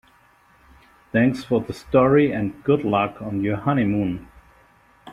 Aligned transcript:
Thanks 1.11 1.43
for 1.43 1.61
the 1.61 1.73
story 1.73 2.31
and 2.31 2.63
good 2.63 2.83
luck 2.83 3.21
on 3.21 3.43
your 3.43 3.57
honeymoon. 3.57 4.27